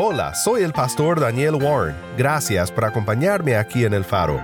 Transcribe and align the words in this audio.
Hola, 0.00 0.32
soy 0.32 0.62
el 0.62 0.72
pastor 0.72 1.18
Daniel 1.18 1.56
Warren. 1.56 1.96
Gracias 2.16 2.70
por 2.70 2.84
acompañarme 2.84 3.56
aquí 3.56 3.84
en 3.84 3.92
El 3.92 4.04
Faro. 4.04 4.40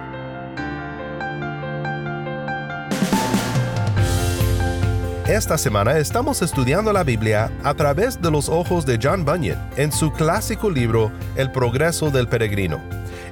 Esta 5.28 5.56
semana 5.56 5.96
estamos 5.98 6.42
estudiando 6.42 6.92
la 6.92 7.04
Biblia 7.04 7.52
a 7.62 7.72
través 7.72 8.20
de 8.20 8.32
los 8.32 8.48
ojos 8.48 8.84
de 8.84 8.98
John 9.00 9.24
Bunyan 9.24 9.70
en 9.76 9.92
su 9.92 10.10
clásico 10.10 10.68
libro 10.68 11.12
El 11.36 11.52
progreso 11.52 12.10
del 12.10 12.26
peregrino. 12.26 12.80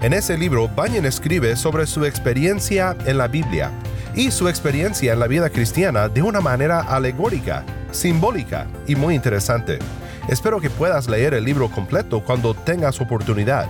En 0.00 0.12
ese 0.12 0.38
libro, 0.38 0.68
Bunyan 0.68 1.06
escribe 1.06 1.56
sobre 1.56 1.88
su 1.88 2.04
experiencia 2.04 2.96
en 3.04 3.18
la 3.18 3.26
Biblia 3.26 3.72
y 4.14 4.30
su 4.30 4.48
experiencia 4.48 5.12
en 5.12 5.18
la 5.18 5.26
vida 5.26 5.50
cristiana 5.50 6.08
de 6.08 6.22
una 6.22 6.40
manera 6.40 6.82
alegórica, 6.82 7.64
simbólica 7.90 8.68
y 8.86 8.94
muy 8.94 9.16
interesante. 9.16 9.80
Espero 10.28 10.60
que 10.60 10.70
puedas 10.70 11.08
leer 11.08 11.34
el 11.34 11.44
libro 11.44 11.68
completo 11.68 12.22
cuando 12.24 12.54
tengas 12.54 13.00
oportunidad, 13.00 13.68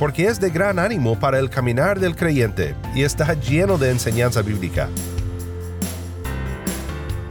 porque 0.00 0.26
es 0.26 0.40
de 0.40 0.50
gran 0.50 0.80
ánimo 0.80 1.18
para 1.18 1.38
el 1.38 1.48
caminar 1.48 2.00
del 2.00 2.16
creyente 2.16 2.74
y 2.94 3.02
está 3.02 3.34
lleno 3.34 3.78
de 3.78 3.90
enseñanza 3.90 4.42
bíblica. 4.42 4.88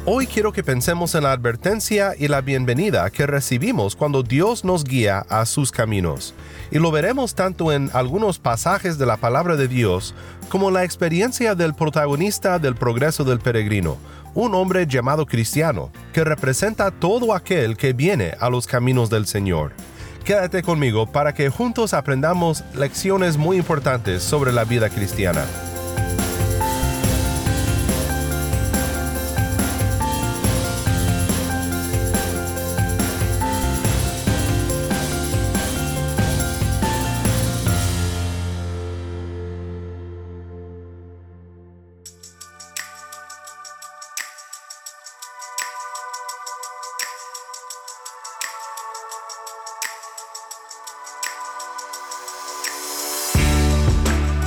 Hoy 0.04 0.26
quiero 0.26 0.52
que 0.52 0.64
pensemos 0.64 1.14
en 1.14 1.24
la 1.24 1.32
advertencia 1.32 2.16
y 2.18 2.28
la 2.28 2.42
bienvenida 2.42 3.08
que 3.12 3.28
recibimos 3.28 3.96
cuando 3.96 4.24
Dios 4.24 4.66
nos 4.66 4.84
guía 4.84 5.20
a 5.30 5.46
sus 5.46 5.72
caminos. 5.72 6.34
Y 6.72 6.80
lo 6.80 6.90
veremos 6.92 7.36
tanto 7.36 7.72
en 7.72 7.92
algunos 7.94 8.40
pasajes 8.40 8.98
de 8.98 9.06
la 9.06 9.18
palabra 9.18 9.58
de 9.58 9.68
Dios 9.68 10.16
como 10.50 10.72
la 10.72 10.86
experiencia 10.86 11.54
del 11.54 11.76
protagonista 11.76 12.58
del 12.58 12.74
progreso 12.74 13.24
del 13.26 13.40
peregrino, 13.40 13.98
un 14.34 14.56
hombre 14.56 14.88
llamado 14.88 15.26
cristiano, 15.26 15.92
que 16.14 16.24
representa 16.24 16.92
todo 16.92 17.34
aquel 17.34 17.78
que 17.78 17.94
viene 17.94 18.36
a 18.40 18.50
los 18.50 18.68
caminos 18.68 19.10
del 19.10 19.28
Señor. 19.28 19.74
Quédate 20.24 20.62
conmigo 20.62 21.08
para 21.08 21.34
que 21.34 21.50
juntos 21.50 21.94
aprendamos 21.94 22.64
lecciones 22.76 23.38
muy 23.38 23.58
importantes 23.58 24.22
sobre 24.22 24.52
la 24.52 24.64
vida 24.64 24.90
cristiana. 24.90 25.46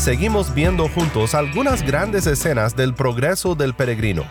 Seguimos 0.04 0.54
viendo 0.54 0.86
juntos 0.90 1.34
algunas 1.34 1.82
grandes 1.82 2.26
escenas 2.26 2.76
del 2.76 2.92
progreso 2.92 3.54
del 3.54 3.72
peregrino. 3.72 4.24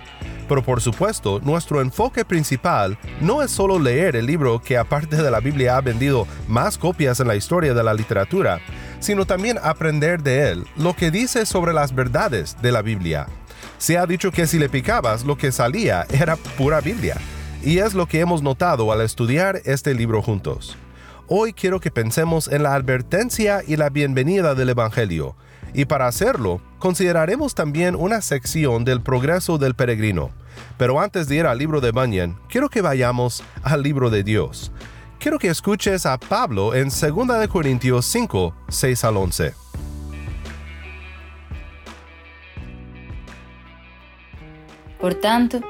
Pero 0.48 0.62
por 0.62 0.82
supuesto, 0.82 1.40
nuestro 1.44 1.82
enfoque 1.82 2.24
principal 2.24 2.96
no 3.22 3.42
es 3.42 3.50
solo 3.50 3.80
leer 3.80 4.16
el 4.16 4.28
libro 4.28 4.62
que 4.62 4.78
aparte 4.78 5.16
de 5.16 5.32
la 5.32 5.40
Biblia 5.40 5.76
ha 5.76 5.82
vendido 5.82 6.28
más 6.48 6.78
copias 6.78 7.20
en 7.22 7.28
la 7.28 7.36
historia 7.36 7.74
de 7.74 7.84
la 7.84 7.96
literatura, 7.96 8.60
sino 9.00 9.26
también 9.26 9.58
aprender 9.64 10.22
de 10.22 10.52
él 10.52 10.68
lo 10.76 10.96
que 10.96 11.10
dice 11.10 11.44
sobre 11.48 11.74
las 11.74 11.96
verdades 11.96 12.56
de 12.62 12.72
la 12.72 12.84
Biblia. 12.84 13.26
Se 13.80 13.98
ha 13.98 14.06
dicho 14.06 14.32
que 14.32 14.46
si 14.46 14.60
le 14.60 14.70
picabas, 14.70 15.24
lo 15.24 15.40
que 15.40 15.52
salía 15.52 16.06
era 16.12 16.36
pura 16.36 16.82
Biblia, 16.82 17.18
y 17.64 17.80
es 17.80 17.96
lo 17.96 18.06
que 18.06 18.20
hemos 18.20 18.44
notado 18.44 18.92
al 18.92 19.02
estudiar 19.02 19.60
este 19.66 19.96
libro 19.96 20.22
juntos. 20.22 20.78
Hoy 21.28 21.52
quiero 21.52 21.80
que 21.80 21.90
pensemos 21.90 22.48
en 22.48 22.62
la 22.62 22.76
advertencia 22.76 23.64
y 23.66 23.76
la 23.76 23.90
bienvenida 23.90 24.54
del 24.54 24.70
Evangelio, 24.70 25.36
y 25.74 25.86
para 25.86 26.08
hacerlo, 26.08 26.62
consideraremos 26.80 27.56
también 27.56 27.96
una 27.96 28.22
sección 28.22 28.86
del 28.86 29.02
progreso 29.02 29.58
del 29.58 29.74
peregrino. 29.74 30.32
Pero 30.78 31.00
antes 31.00 31.28
de 31.28 31.36
ir 31.38 31.46
al 31.46 31.58
libro 31.58 31.82
de 31.82 31.92
Bunyan, 31.92 32.38
quiero 32.50 32.70
que 32.70 32.82
vayamos 32.82 33.44
al 33.64 33.82
libro 33.82 34.10
de 34.10 34.24
Dios. 34.24 34.72
Quiero 35.20 35.40
que 35.40 35.48
escuches 35.48 36.06
a 36.06 36.18
Pablo 36.20 36.76
en 36.76 36.90
2 36.90 37.48
Corintios 37.48 38.06
5, 38.06 38.54
6 38.68 39.04
al 39.04 39.18
11. 39.18 39.54
Por 45.00 45.16
tanto, 45.16 45.62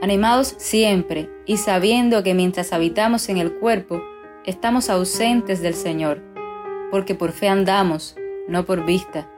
animados 0.00 0.54
siempre 0.58 1.28
y 1.46 1.58
sabiendo 1.58 2.22
que 2.22 2.34
mientras 2.34 2.72
habitamos 2.72 3.28
en 3.28 3.38
el 3.38 3.52
cuerpo, 3.54 4.00
estamos 4.44 4.88
ausentes 4.88 5.60
del 5.62 5.74
Señor, 5.74 6.22
porque 6.90 7.14
por 7.14 7.32
fe 7.32 7.48
andamos, 7.48 8.16
no 8.50 8.66
por 8.66 8.84
vista. 8.84 9.28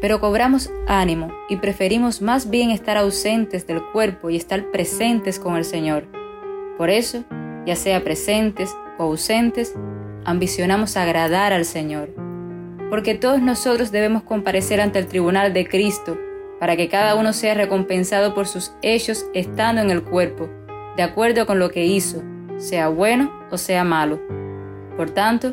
Pero 0.00 0.20
cobramos 0.20 0.70
ánimo 0.86 1.32
y 1.48 1.56
preferimos 1.56 2.20
más 2.20 2.50
bien 2.50 2.70
estar 2.70 2.96
ausentes 2.96 3.66
del 3.66 3.82
cuerpo 3.82 4.30
y 4.30 4.36
estar 4.36 4.70
presentes 4.70 5.38
con 5.38 5.56
el 5.56 5.64
Señor. 5.64 6.06
Por 6.76 6.90
eso, 6.90 7.24
ya 7.66 7.74
sea 7.74 8.04
presentes 8.04 8.76
o 8.98 9.04
ausentes, 9.04 9.74
ambicionamos 10.24 10.96
agradar 10.96 11.52
al 11.52 11.64
Señor. 11.64 12.10
Porque 12.90 13.14
todos 13.14 13.40
nosotros 13.40 13.90
debemos 13.90 14.22
comparecer 14.22 14.80
ante 14.80 14.98
el 14.98 15.06
tribunal 15.06 15.52
de 15.52 15.66
Cristo 15.66 16.18
para 16.60 16.76
que 16.76 16.88
cada 16.88 17.14
uno 17.14 17.32
sea 17.32 17.54
recompensado 17.54 18.34
por 18.34 18.46
sus 18.46 18.72
hechos 18.82 19.26
estando 19.34 19.80
en 19.80 19.90
el 19.90 20.02
cuerpo, 20.02 20.48
de 20.96 21.02
acuerdo 21.02 21.46
con 21.46 21.58
lo 21.58 21.70
que 21.70 21.86
hizo, 21.86 22.22
sea 22.56 22.88
bueno 22.88 23.32
o 23.50 23.58
sea 23.58 23.84
malo. 23.84 24.20
Por 24.96 25.10
tanto, 25.10 25.52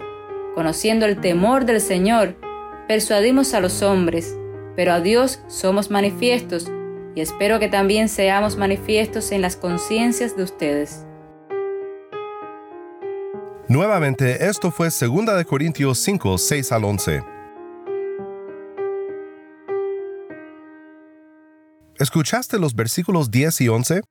conociendo 0.55 1.05
el 1.05 1.19
temor 1.19 1.65
del 1.65 1.81
Señor, 1.81 2.35
persuadimos 2.87 3.53
a 3.53 3.59
los 3.59 3.81
hombres, 3.81 4.35
pero 4.75 4.93
a 4.93 5.01
Dios 5.01 5.39
somos 5.47 5.89
manifiestos, 5.89 6.71
y 7.15 7.21
espero 7.21 7.59
que 7.59 7.69
también 7.69 8.09
seamos 8.09 8.57
manifiestos 8.57 9.31
en 9.31 9.41
las 9.41 9.55
conciencias 9.55 10.35
de 10.35 10.43
ustedes. 10.43 11.05
Nuevamente, 13.67 14.47
esto 14.47 14.69
fue 14.69 14.89
2 14.89 15.45
Corintios 15.45 15.97
5, 15.99 16.37
6 16.37 16.71
al 16.71 16.83
11. 16.83 17.23
¿Escuchaste 21.97 22.59
los 22.59 22.75
versículos 22.75 23.31
10 23.31 23.61
y 23.61 23.69
11? 23.69 24.01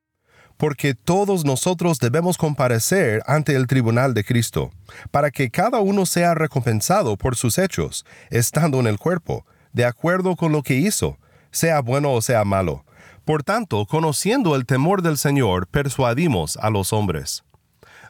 Porque 0.57 0.93
todos 0.93 1.45
nosotros 1.45 1.99
debemos 1.99 2.37
comparecer 2.37 3.21
ante 3.25 3.55
el 3.55 3.67
tribunal 3.67 4.13
de 4.13 4.23
Cristo, 4.23 4.71
para 5.11 5.31
que 5.31 5.49
cada 5.49 5.79
uno 5.79 6.05
sea 6.05 6.33
recompensado 6.33 7.17
por 7.17 7.35
sus 7.35 7.57
hechos, 7.57 8.05
estando 8.29 8.79
en 8.79 8.87
el 8.87 8.97
cuerpo, 8.97 9.45
de 9.73 9.85
acuerdo 9.85 10.35
con 10.35 10.51
lo 10.51 10.63
que 10.63 10.75
hizo, 10.75 11.17
sea 11.51 11.81
bueno 11.81 12.13
o 12.13 12.21
sea 12.21 12.45
malo. 12.45 12.85
Por 13.25 13.43
tanto, 13.43 13.85
conociendo 13.85 14.55
el 14.55 14.65
temor 14.65 15.01
del 15.01 15.17
Señor, 15.17 15.67
persuadimos 15.67 16.57
a 16.57 16.69
los 16.69 16.93
hombres. 16.93 17.43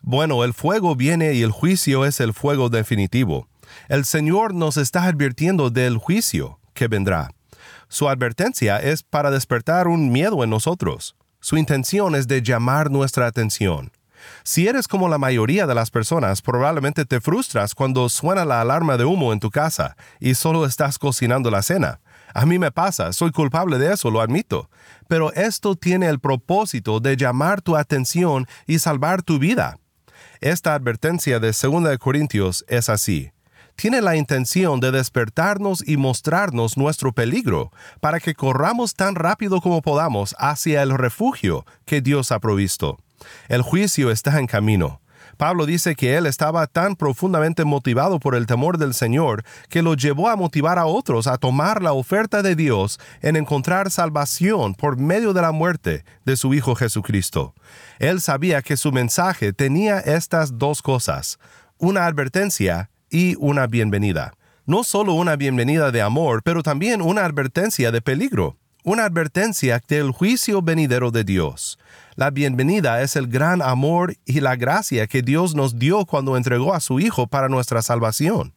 Bueno, 0.02 0.44
el 0.44 0.54
fuego 0.54 0.96
viene 0.96 1.34
y 1.34 1.42
el 1.42 1.52
juicio 1.52 2.06
es 2.06 2.20
el 2.20 2.34
fuego 2.34 2.70
definitivo. 2.70 3.48
El 3.88 4.06
Señor 4.06 4.54
nos 4.54 4.78
está 4.78 5.06
advirtiendo 5.06 5.70
del 5.70 5.98
juicio 5.98 6.60
que 6.74 6.88
vendrá. 6.88 7.32
Su 7.88 8.10
advertencia 8.10 8.78
es 8.78 9.04
para 9.04 9.32
despertar 9.32 9.88
un 9.88 10.12
miedo 10.12 10.44
en 10.44 10.50
nosotros. 10.50 11.16
Su 11.46 11.58
intención 11.58 12.16
es 12.16 12.28
de 12.28 12.42
llamar 12.42 12.90
nuestra 12.90 13.28
atención. 13.28 13.92
Si 14.44 14.68
eres 14.68 14.88
como 14.88 15.10
la 15.10 15.20
mayoría 15.20 15.68
de 15.68 15.76
las 15.76 15.92
personas, 15.92 16.42
probablemente 16.42 17.06
te 17.06 17.22
frustras 17.22 17.76
cuando 17.76 18.10
suena 18.10 18.46
la 18.46 18.62
alarma 18.62 18.98
de 18.98 19.06
humo 19.06 19.32
en 19.32 19.40
tu 19.40 19.52
casa 19.52 19.96
y 20.20 20.34
solo 20.34 20.66
estás 20.66 20.98
cocinando 20.98 21.52
la 21.52 21.62
cena. 21.62 22.00
A 22.34 22.48
mí 22.48 22.58
me 22.58 22.72
pasa, 22.72 23.14
soy 23.14 23.30
culpable 23.30 23.78
de 23.78 23.94
eso, 23.94 24.10
lo 24.10 24.22
admito. 24.22 24.72
Pero 25.08 25.32
esto 25.34 25.76
tiene 25.76 26.08
el 26.08 26.20
propósito 26.20 27.00
de 27.00 27.16
llamar 27.16 27.62
tu 27.62 27.76
atención 27.76 28.48
y 28.66 28.80
salvar 28.80 29.22
tu 29.22 29.38
vida. 29.38 29.78
Esta 30.42 30.74
advertencia 30.74 31.40
de 31.40 31.50
2 31.50 32.00
Corintios 32.00 32.66
es 32.68 32.90
así. 32.90 33.35
Tiene 33.76 34.02
la 34.02 34.16
intención 34.16 34.80
de 34.80 34.92
despertarnos 34.92 35.84
y 35.88 35.98
mostrarnos 35.98 36.78
nuestro 36.78 37.14
peligro, 37.14 37.72
para 38.00 38.20
que 38.20 38.36
corramos 38.36 38.94
tan 38.96 39.16
rápido 39.16 39.62
como 39.62 39.82
podamos 39.82 40.36
hacia 40.40 40.82
el 40.82 40.98
refugio 40.98 41.66
que 41.86 42.02
Dios 42.02 42.32
ha 42.32 42.40
provisto. 42.40 42.98
El 43.48 43.62
juicio 43.62 44.12
está 44.12 44.40
en 44.40 44.48
camino. 44.48 45.02
Pablo 45.38 45.66
dice 45.66 45.96
que 45.96 46.16
él 46.16 46.26
estaba 46.26 46.66
tan 46.68 46.96
profundamente 46.96 47.66
motivado 47.66 48.20
por 48.20 48.36
el 48.36 48.46
temor 48.46 48.78
del 48.78 48.94
Señor 48.94 49.44
que 49.70 49.82
lo 49.82 49.96
llevó 49.96 50.30
a 50.30 50.38
motivar 50.38 50.80
a 50.80 50.86
otros 50.86 51.28
a 51.28 51.38
tomar 51.38 51.82
la 51.82 51.92
oferta 51.92 52.42
de 52.42 52.56
Dios 52.56 53.00
en 53.22 53.36
encontrar 53.36 53.92
salvación 53.92 54.76
por 54.76 54.98
medio 54.98 55.34
de 55.34 55.42
la 55.42 55.52
muerte 55.52 56.06
de 56.24 56.38
su 56.38 56.54
Hijo 56.54 56.76
Jesucristo. 56.76 57.54
Él 58.00 58.22
sabía 58.22 58.62
que 58.62 58.78
su 58.78 58.92
mensaje 58.94 59.52
tenía 59.52 60.00
estas 60.00 60.58
dos 60.58 60.82
cosas, 60.82 61.38
una 61.78 62.06
advertencia 62.06 62.90
y 63.16 63.38
una 63.40 63.66
bienvenida. 63.66 64.34
No 64.66 64.84
solo 64.84 65.14
una 65.14 65.38
bienvenida 65.38 65.90
de 65.90 66.02
amor, 66.02 66.42
pero 66.44 66.62
también 66.64 67.02
una 67.02 67.24
advertencia 67.24 67.90
de 67.90 68.02
peligro, 68.02 68.58
una 68.84 69.06
advertencia 69.06 69.82
del 69.88 70.12
juicio 70.12 70.62
venidero 70.62 71.12
de 71.12 71.24
Dios. 71.24 71.80
La 72.16 72.30
bienvenida 72.30 73.02
es 73.02 73.16
el 73.16 73.28
gran 73.28 73.62
amor 73.62 74.16
y 74.26 74.42
la 74.42 74.58
gracia 74.58 75.08
que 75.08 75.22
Dios 75.22 75.56
nos 75.56 75.80
dio 75.80 76.06
cuando 76.06 76.36
entregó 76.36 76.74
a 76.74 76.82
su 76.82 77.00
Hijo 77.00 77.28
para 77.28 77.48
nuestra 77.48 77.82
salvación. 77.82 78.52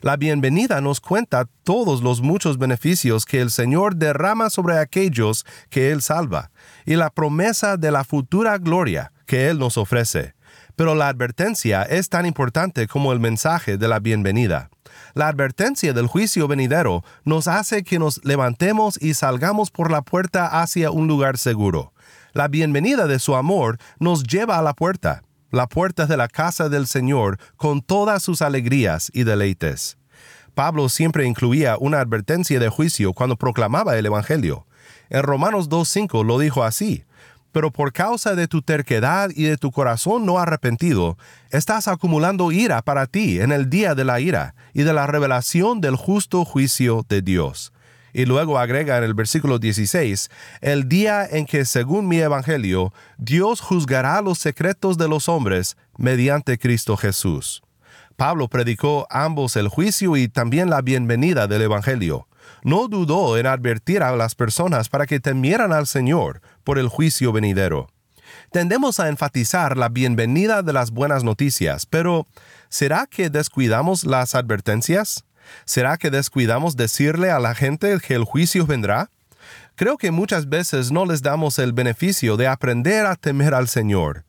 La 0.00 0.16
bienvenida 0.16 0.80
nos 0.80 1.00
cuenta 1.00 1.48
todos 1.64 2.00
los 2.00 2.20
muchos 2.20 2.56
beneficios 2.56 3.24
que 3.26 3.40
el 3.40 3.50
Señor 3.50 3.96
derrama 3.96 4.48
sobre 4.48 4.78
aquellos 4.78 5.44
que 5.70 5.90
Él 5.90 6.02
salva, 6.02 6.52
y 6.86 6.94
la 6.94 7.10
promesa 7.10 7.76
de 7.76 7.90
la 7.90 8.04
futura 8.04 8.58
gloria 8.58 9.10
que 9.26 9.48
Él 9.48 9.58
nos 9.58 9.76
ofrece. 9.76 10.34
Pero 10.76 10.94
la 10.94 11.08
advertencia 11.08 11.82
es 11.82 12.08
tan 12.08 12.26
importante 12.26 12.88
como 12.88 13.12
el 13.12 13.20
mensaje 13.20 13.76
de 13.78 13.88
la 13.88 14.00
bienvenida. 14.00 14.70
La 15.14 15.28
advertencia 15.28 15.92
del 15.92 16.06
juicio 16.06 16.48
venidero 16.48 17.04
nos 17.24 17.46
hace 17.46 17.84
que 17.84 17.98
nos 17.98 18.24
levantemos 18.24 19.00
y 19.00 19.14
salgamos 19.14 19.70
por 19.70 19.90
la 19.90 20.02
puerta 20.02 20.60
hacia 20.60 20.90
un 20.90 21.06
lugar 21.06 21.38
seguro. 21.38 21.92
La 22.32 22.48
bienvenida 22.48 23.06
de 23.06 23.20
su 23.20 23.36
amor 23.36 23.78
nos 24.00 24.24
lleva 24.24 24.58
a 24.58 24.62
la 24.62 24.74
puerta, 24.74 25.22
la 25.50 25.68
puerta 25.68 26.06
de 26.06 26.16
la 26.16 26.26
casa 26.26 26.68
del 26.68 26.88
Señor 26.88 27.38
con 27.56 27.80
todas 27.80 28.22
sus 28.22 28.42
alegrías 28.42 29.10
y 29.14 29.22
deleites. 29.22 29.98
Pablo 30.54 30.88
siempre 30.88 31.26
incluía 31.26 31.76
una 31.78 32.00
advertencia 32.00 32.58
de 32.58 32.68
juicio 32.68 33.12
cuando 33.12 33.36
proclamaba 33.36 33.96
el 33.96 34.06
Evangelio. 34.06 34.66
En 35.10 35.22
Romanos 35.22 35.68
2.5 35.68 36.24
lo 36.24 36.38
dijo 36.38 36.64
así, 36.64 37.04
pero 37.54 37.70
por 37.70 37.92
causa 37.92 38.34
de 38.34 38.48
tu 38.48 38.62
terquedad 38.62 39.30
y 39.32 39.44
de 39.44 39.56
tu 39.56 39.70
corazón 39.70 40.26
no 40.26 40.40
arrepentido, 40.40 41.16
estás 41.50 41.86
acumulando 41.86 42.50
ira 42.50 42.82
para 42.82 43.06
ti 43.06 43.40
en 43.40 43.52
el 43.52 43.70
día 43.70 43.94
de 43.94 44.04
la 44.04 44.18
ira 44.18 44.56
y 44.72 44.82
de 44.82 44.92
la 44.92 45.06
revelación 45.06 45.80
del 45.80 45.94
justo 45.94 46.44
juicio 46.44 47.06
de 47.08 47.22
Dios 47.22 47.72
y 48.12 48.26
luego 48.26 48.58
agrega 48.58 48.96
en 48.96 49.04
el 49.04 49.12
versículo 49.12 49.58
16, 49.58 50.30
el 50.60 50.88
día 50.88 51.26
en 51.26 51.46
que 51.46 51.64
según 51.64 52.06
mi 52.06 52.18
evangelio, 52.18 52.92
Dios 53.18 53.60
juzgará 53.60 54.22
los 54.22 54.38
secretos 54.38 54.96
de 54.96 55.08
los 55.08 55.28
hombres 55.28 55.76
mediante 55.98 56.56
Cristo 56.56 56.96
Jesús. 56.96 57.62
Pablo 58.16 58.46
predicó 58.48 59.08
ambos 59.10 59.56
el 59.56 59.66
juicio 59.66 60.16
y 60.16 60.28
también 60.28 60.70
la 60.70 60.80
bienvenida 60.80 61.48
del 61.48 61.62
Evangelio. 61.62 62.28
No 62.62 62.88
dudó 62.88 63.36
en 63.38 63.46
advertir 63.46 64.02
a 64.02 64.14
las 64.16 64.34
personas 64.34 64.88
para 64.88 65.06
que 65.06 65.20
temieran 65.20 65.72
al 65.72 65.86
Señor 65.86 66.40
por 66.64 66.78
el 66.78 66.88
juicio 66.88 67.32
venidero. 67.32 67.88
Tendemos 68.50 69.00
a 69.00 69.08
enfatizar 69.08 69.76
la 69.76 69.88
bienvenida 69.88 70.62
de 70.62 70.72
las 70.72 70.90
buenas 70.90 71.24
noticias, 71.24 71.86
pero 71.86 72.26
¿será 72.68 73.06
que 73.06 73.30
descuidamos 73.30 74.04
las 74.04 74.34
advertencias? 74.34 75.24
¿Será 75.64 75.96
que 75.96 76.10
descuidamos 76.10 76.76
decirle 76.76 77.30
a 77.30 77.38
la 77.38 77.54
gente 77.54 77.98
que 78.00 78.14
el 78.14 78.24
juicio 78.24 78.66
vendrá? 78.66 79.10
Creo 79.76 79.96
que 79.98 80.10
muchas 80.10 80.48
veces 80.48 80.92
no 80.92 81.04
les 81.04 81.22
damos 81.22 81.58
el 81.58 81.72
beneficio 81.72 82.36
de 82.36 82.46
aprender 82.46 83.06
a 83.06 83.16
temer 83.16 83.54
al 83.54 83.68
Señor. 83.68 84.24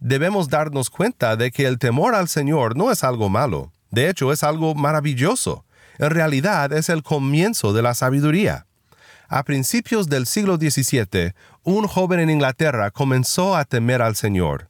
Debemos 0.00 0.48
darnos 0.48 0.90
cuenta 0.90 1.36
de 1.36 1.50
que 1.50 1.66
el 1.66 1.78
temor 1.78 2.14
al 2.14 2.28
Señor 2.28 2.76
no 2.76 2.90
es 2.90 3.04
algo 3.04 3.28
malo, 3.28 3.72
de 3.90 4.08
hecho 4.08 4.32
es 4.32 4.42
algo 4.42 4.74
maravilloso. 4.74 5.64
En 5.98 6.10
realidad 6.10 6.72
es 6.72 6.88
el 6.88 7.02
comienzo 7.02 7.72
de 7.72 7.82
la 7.82 7.94
sabiduría. 7.94 8.66
A 9.28 9.42
principios 9.42 10.08
del 10.08 10.26
siglo 10.26 10.56
XVII, 10.56 11.34
un 11.62 11.86
joven 11.86 12.20
en 12.20 12.30
Inglaterra 12.30 12.90
comenzó 12.90 13.56
a 13.56 13.64
temer 13.64 14.00
al 14.00 14.16
Señor 14.16 14.68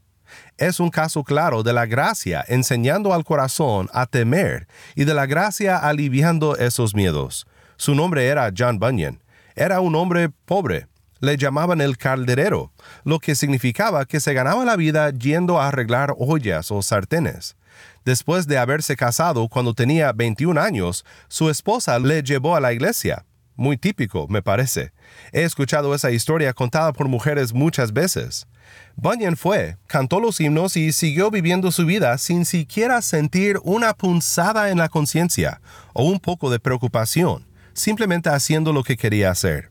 es 0.59 0.81
un 0.81 0.91
caso 0.91 1.25
claro 1.25 1.63
de 1.63 1.73
la 1.73 1.87
gracia 1.87 2.45
enseñando 2.49 3.15
al 3.15 3.25
corazón 3.25 3.89
a 3.93 4.07
temer 4.07 4.67
y 4.95 5.05
de 5.05 5.15
la 5.15 5.27
gracia 5.27 5.77
aliviando 5.77 6.57
esos 6.57 6.95
miedos. 6.95 7.47
Su 7.77 7.95
nombre 7.95 8.27
era 8.27 8.53
John 8.57 8.79
Bunyan. 8.79 9.21
Era 9.55 9.81
un 9.81 9.95
hombre 9.95 10.31
pobre. 10.45 10.87
Le 11.21 11.37
llamaban 11.37 11.81
el 11.81 11.97
calderero, 11.97 12.73
lo 13.05 13.19
que 13.19 13.35
significaba 13.35 14.05
que 14.05 14.21
se 14.21 14.35
ganaba 14.35 14.65
la 14.65 14.77
vida 14.77 15.11
yendo 15.11 15.61
a 15.61 15.69
arreglar 15.69 16.15
ollas 16.17 16.71
o 16.71 16.81
sartenes. 16.83 17.57
Después 18.05 18.47
de 18.47 18.59
haberse 18.59 18.97
casado 18.97 19.49
cuando 19.49 19.75
tenía 19.75 20.13
21 20.13 20.61
años, 20.61 21.05
su 21.29 21.51
esposa 21.51 21.99
le 21.99 22.23
llevó 22.23 22.57
a 22.57 22.61
la 22.61 22.73
iglesia. 22.73 23.25
Muy 23.59 23.77
típico, 23.77 24.29
me 24.29 24.41
parece. 24.41 24.93
He 25.33 25.43
escuchado 25.43 25.93
esa 25.93 26.13
historia 26.13 26.53
contada 26.53 26.93
por 26.93 27.09
mujeres 27.09 27.53
muchas 27.53 27.93
veces. 27.93 28.47
Bunyan 28.95 29.37
fue, 29.37 29.77
cantó 29.89 30.21
los 30.21 30.41
himnos 30.41 30.77
y 30.77 30.93
siguió 30.93 31.31
viviendo 31.31 31.73
su 31.73 31.85
vida 31.85 32.19
sin 32.19 32.45
siquiera 32.45 33.03
sentir 33.03 33.59
una 33.65 33.95
punzada 33.95 34.71
en 34.71 34.79
la 34.79 34.89
conciencia 34.89 35.61
o 35.93 36.05
un 36.05 36.21
poco 36.21 36.51
de 36.51 36.61
preocupación, 36.61 37.49
simplemente 37.73 38.29
haciendo 38.29 38.73
lo 38.73 38.85
que 38.85 38.97
quería 38.97 39.33
hacer. 39.33 39.71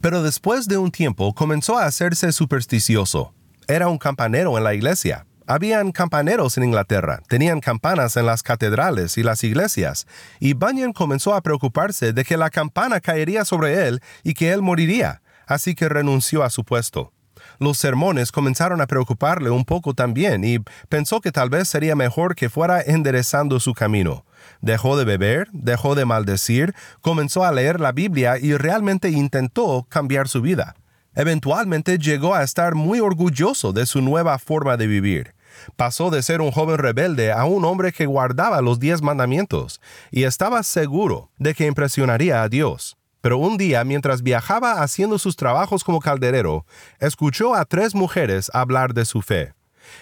Pero 0.00 0.24
después 0.24 0.66
de 0.66 0.78
un 0.78 0.90
tiempo 0.90 1.32
comenzó 1.32 1.78
a 1.78 1.86
hacerse 1.86 2.32
supersticioso. 2.32 3.32
Era 3.68 3.88
un 3.88 3.98
campanero 3.98 4.58
en 4.58 4.64
la 4.64 4.74
iglesia. 4.74 5.24
Habían 5.46 5.92
campaneros 5.92 6.56
en 6.56 6.64
Inglaterra, 6.64 7.22
tenían 7.28 7.60
campanas 7.60 8.16
en 8.16 8.26
las 8.26 8.42
catedrales 8.42 9.18
y 9.18 9.22
las 9.22 9.42
iglesias, 9.44 10.06
y 10.38 10.54
Bunyan 10.54 10.92
comenzó 10.92 11.34
a 11.34 11.40
preocuparse 11.40 12.12
de 12.12 12.24
que 12.24 12.36
la 12.36 12.50
campana 12.50 13.00
caería 13.00 13.44
sobre 13.44 13.88
él 13.88 14.00
y 14.22 14.34
que 14.34 14.52
él 14.52 14.62
moriría, 14.62 15.22
así 15.46 15.74
que 15.74 15.88
renunció 15.88 16.42
a 16.42 16.50
su 16.50 16.64
puesto 16.64 17.12
los 17.58 17.78
sermones 17.78 18.32
comenzaron 18.32 18.80
a 18.80 18.86
preocuparle 18.86 19.50
un 19.50 19.64
poco 19.64 19.94
también 19.94 20.44
y 20.44 20.58
pensó 20.88 21.20
que 21.20 21.32
tal 21.32 21.50
vez 21.50 21.68
sería 21.68 21.94
mejor 21.94 22.34
que 22.34 22.48
fuera 22.48 22.80
enderezando 22.80 23.60
su 23.60 23.74
camino. 23.74 24.24
Dejó 24.60 24.96
de 24.96 25.04
beber, 25.04 25.48
dejó 25.52 25.94
de 25.94 26.06
maldecir, 26.06 26.74
comenzó 27.00 27.44
a 27.44 27.52
leer 27.52 27.80
la 27.80 27.92
Biblia 27.92 28.38
y 28.38 28.54
realmente 28.56 29.10
intentó 29.10 29.86
cambiar 29.88 30.28
su 30.28 30.40
vida. 30.40 30.74
Eventualmente 31.14 31.98
llegó 31.98 32.34
a 32.34 32.42
estar 32.42 32.74
muy 32.74 33.00
orgulloso 33.00 33.72
de 33.72 33.86
su 33.86 34.00
nueva 34.00 34.38
forma 34.38 34.76
de 34.76 34.86
vivir. 34.86 35.34
Pasó 35.76 36.10
de 36.10 36.22
ser 36.22 36.40
un 36.40 36.52
joven 36.52 36.78
rebelde 36.78 37.32
a 37.32 37.44
un 37.44 37.64
hombre 37.64 37.92
que 37.92 38.06
guardaba 38.06 38.60
los 38.60 38.78
diez 38.78 39.02
mandamientos 39.02 39.80
y 40.10 40.24
estaba 40.24 40.62
seguro 40.62 41.30
de 41.38 41.54
que 41.54 41.66
impresionaría 41.66 42.42
a 42.42 42.48
Dios. 42.48 42.96
Pero 43.20 43.36
un 43.36 43.58
día, 43.58 43.84
mientras 43.84 44.22
viajaba 44.22 44.82
haciendo 44.82 45.18
sus 45.18 45.36
trabajos 45.36 45.84
como 45.84 46.00
calderero, 46.00 46.64
escuchó 47.00 47.54
a 47.54 47.64
tres 47.64 47.94
mujeres 47.94 48.50
hablar 48.54 48.94
de 48.94 49.04
su 49.04 49.20
fe. 49.20 49.52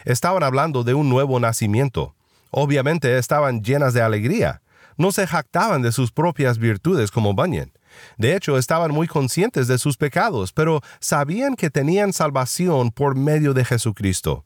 Estaban 0.04 0.42
hablando 0.42 0.84
de 0.84 0.94
un 0.94 1.08
nuevo 1.08 1.40
nacimiento. 1.40 2.14
Obviamente 2.50 3.18
estaban 3.18 3.62
llenas 3.62 3.94
de 3.94 4.02
alegría. 4.02 4.62
No 4.96 5.10
se 5.10 5.26
jactaban 5.26 5.82
de 5.82 5.92
sus 5.92 6.12
propias 6.12 6.58
virtudes 6.58 7.10
como 7.10 7.34
Bunyan. 7.34 7.72
De 8.16 8.36
hecho, 8.36 8.58
estaban 8.58 8.92
muy 8.92 9.06
conscientes 9.06 9.68
de 9.68 9.78
sus 9.78 9.96
pecados, 9.96 10.52
pero 10.52 10.80
sabían 11.00 11.56
que 11.56 11.70
tenían 11.70 12.12
salvación 12.12 12.90
por 12.90 13.16
medio 13.16 13.54
de 13.54 13.64
Jesucristo. 13.64 14.44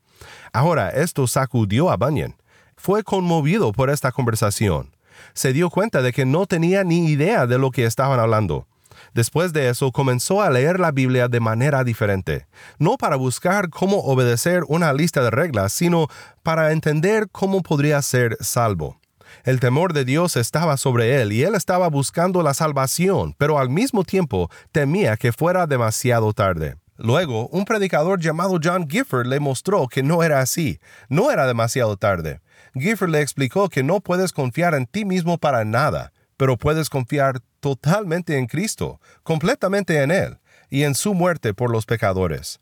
Ahora, 0.53 0.91
esto 0.91 1.27
sacudió 1.27 1.91
a 1.91 1.97
Bunyan. 1.97 2.37
Fue 2.77 3.03
conmovido 3.03 3.73
por 3.73 3.91
esta 3.91 4.13
conversación 4.13 4.91
se 5.35 5.53
dio 5.53 5.71
cuenta 5.71 6.03
de 6.03 6.13
que 6.13 6.25
no 6.25 6.47
tenía 6.47 6.85
ni 6.85 7.07
idea 7.07 7.47
de 7.47 7.59
lo 7.59 7.71
que 7.71 7.85
estaban 7.85 8.21
hablando. 8.21 8.67
Después 9.15 9.53
de 9.53 9.69
eso 9.69 9.93
comenzó 9.93 10.43
a 10.43 10.51
leer 10.51 10.81
la 10.81 10.91
Biblia 10.91 11.29
de 11.29 11.41
manera 11.41 11.85
diferente, 11.85 12.47
no 12.79 12.97
para 12.97 13.17
buscar 13.17 13.69
cómo 13.69 13.99
obedecer 13.99 14.63
una 14.69 14.93
lista 14.93 15.23
de 15.23 15.31
reglas, 15.31 15.73
sino 15.73 16.09
para 16.43 16.73
entender 16.73 17.29
cómo 17.31 17.63
podría 17.63 18.01
ser 18.01 18.37
salvo. 18.41 19.02
El 19.45 19.61
temor 19.61 19.93
de 19.93 20.05
Dios 20.05 20.37
estaba 20.37 20.77
sobre 20.77 21.21
él 21.21 21.33
y 21.33 21.43
él 21.43 21.55
estaba 21.55 21.89
buscando 21.89 22.43
la 22.43 22.55
salvación, 22.55 23.35
pero 23.39 23.59
al 23.59 23.71
mismo 23.71 24.05
tiempo 24.05 24.51
temía 24.71 25.17
que 25.17 25.33
fuera 25.33 25.67
demasiado 25.67 26.33
tarde. 26.33 26.77
Luego, 26.97 27.49
un 27.49 27.65
predicador 27.65 28.21
llamado 28.21 28.59
John 28.63 28.89
Gifford 28.89 29.27
le 29.27 29.41
mostró 29.41 29.89
que 29.89 30.03
no 30.03 30.23
era 30.23 30.41
así, 30.41 30.79
no 31.09 31.31
era 31.31 31.47
demasiado 31.47 31.97
tarde. 31.97 32.41
Gifford 32.75 33.11
le 33.11 33.21
explicó 33.21 33.69
que 33.69 33.83
no 33.83 34.01
puedes 34.01 34.33
confiar 34.33 34.75
en 34.75 34.87
ti 34.87 35.05
mismo 35.05 35.39
para 35.39 35.65
nada, 35.65 36.13
pero 36.37 36.57
puedes 36.57 36.91
confiar 36.91 37.41
totalmente 37.61 38.39
en 38.39 38.47
Cristo, 38.47 39.01
completamente 39.23 40.03
en 40.03 40.11
Él, 40.11 40.39
y 40.71 40.85
en 40.85 40.95
su 40.95 41.15
muerte 41.15 41.55
por 41.55 41.71
los 41.71 41.87
pecadores. 41.87 42.61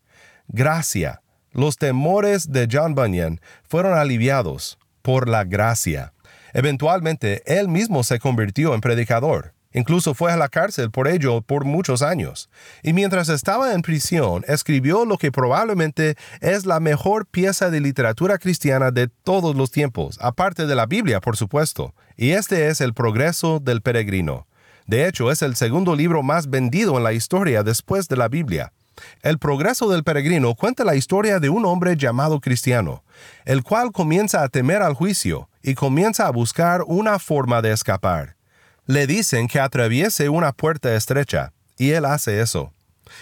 Gracia. 0.49 1.23
Los 1.53 1.77
temores 1.77 2.53
de 2.53 2.69
John 2.71 2.95
Bunyan 2.95 3.41
fueron 3.69 3.99
aliviados 3.99 4.79
por 5.03 5.29
la 5.29 5.45
gracia. 5.45 6.13
Eventualmente, 6.53 7.43
él 7.47 7.69
mismo 7.69 8.03
se 8.05 8.19
convirtió 8.19 8.75
en 8.75 8.81
predicador. 8.81 9.55
Incluso 9.73 10.15
fue 10.15 10.33
a 10.33 10.37
la 10.37 10.49
cárcel 10.49 10.91
por 10.91 11.07
ello 11.07 11.43
por 11.43 11.65
muchos 11.65 12.03
años. 12.03 12.51
Y 12.83 12.93
mientras 12.93 13.29
estaba 13.29 13.73
en 13.73 13.83
prisión, 13.83 14.45
escribió 14.49 15.05
lo 15.05 15.17
que 15.17 15.31
probablemente 15.31 16.17
es 16.41 16.67
la 16.67 16.81
mejor 16.81 17.27
pieza 17.27 17.71
de 17.71 17.81
literatura 17.81 18.39
cristiana 18.39 18.91
de 18.91 19.07
todos 19.07 19.55
los 19.55 19.71
tiempos, 19.71 20.19
aparte 20.21 20.67
de 20.67 20.75
la 20.75 20.87
Biblia, 20.87 21.21
por 21.21 21.37
supuesto. 21.37 21.95
Y 22.17 22.31
este 22.31 22.67
es 22.69 22.81
El 22.81 22.95
progreso 22.95 23.61
del 23.61 23.81
peregrino. 23.81 24.49
De 24.87 25.07
hecho, 25.07 25.31
es 25.31 25.41
el 25.41 25.55
segundo 25.55 25.95
libro 25.95 26.25
más 26.25 26.51
vendido 26.51 26.97
en 26.97 27.05
la 27.05 27.13
historia 27.13 27.63
después 27.63 28.09
de 28.09 28.17
la 28.17 28.27
Biblia. 28.27 28.73
El 29.23 29.39
progreso 29.39 29.89
del 29.89 30.03
peregrino 30.03 30.57
cuenta 30.57 30.85
la 30.85 30.97
historia 30.97 31.39
de 31.39 31.49
un 31.49 31.65
hombre 31.65 31.97
llamado 31.97 32.41
cristiano, 32.41 33.05
el 33.45 33.63
cual 33.63 33.93
comienza 33.93 34.43
a 34.43 34.49
temer 34.49 34.83
al 34.83 34.95
juicio 34.95 35.50
y 35.63 35.75
comienza 35.75 36.27
a 36.27 36.31
buscar 36.31 36.83
una 36.87 37.19
forma 37.19 37.63
de 37.63 37.73
escapar. 37.73 38.37
Le 38.87 39.07
dicen 39.07 39.47
que 39.47 39.61
atraviese 39.61 40.29
una 40.29 40.53
puerta 40.53 40.95
estrecha, 40.95 41.53
y 41.77 41.91
él 41.91 42.05
hace 42.05 42.41
eso. 42.41 42.73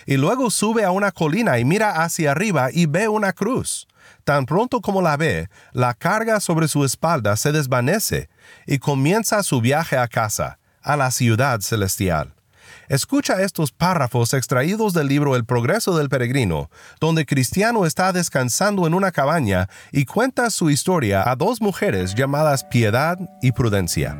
Y 0.06 0.16
luego 0.16 0.50
sube 0.50 0.84
a 0.84 0.90
una 0.90 1.12
colina 1.12 1.58
y 1.58 1.64
mira 1.64 2.02
hacia 2.02 2.32
arriba 2.32 2.68
y 2.72 2.86
ve 2.86 3.08
una 3.08 3.32
cruz. 3.32 3.86
Tan 4.24 4.46
pronto 4.46 4.80
como 4.80 5.02
la 5.02 5.16
ve, 5.16 5.48
la 5.72 5.94
carga 5.94 6.40
sobre 6.40 6.68
su 6.68 6.84
espalda 6.84 7.36
se 7.36 7.52
desvanece 7.52 8.28
y 8.66 8.78
comienza 8.78 9.42
su 9.42 9.60
viaje 9.60 9.96
a 9.96 10.08
casa, 10.08 10.58
a 10.82 10.96
la 10.96 11.10
ciudad 11.10 11.60
celestial. 11.60 12.34
Escucha 12.88 13.42
estos 13.42 13.70
párrafos 13.70 14.32
extraídos 14.32 14.94
del 14.94 15.08
libro 15.08 15.36
El 15.36 15.44
progreso 15.44 15.98
del 15.98 16.08
peregrino, 16.08 16.70
donde 17.00 17.26
Cristiano 17.26 17.84
está 17.84 18.14
descansando 18.14 18.86
en 18.86 18.94
una 18.94 19.12
cabaña 19.12 19.68
y 19.92 20.06
cuenta 20.06 20.48
su 20.48 20.70
historia 20.70 21.30
a 21.30 21.36
dos 21.36 21.60
mujeres 21.60 22.14
llamadas 22.14 22.64
Piedad 22.64 23.18
y 23.42 23.52
Prudencia. 23.52 24.16